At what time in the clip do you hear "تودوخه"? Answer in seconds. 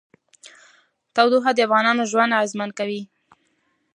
1.15-1.51